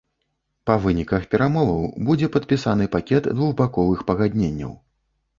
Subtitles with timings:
[0.67, 4.73] Па выніках перамоваў будзе падпісаны пакет двухбаковых пагадненняў.